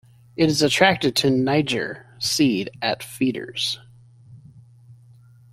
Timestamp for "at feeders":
2.81-3.77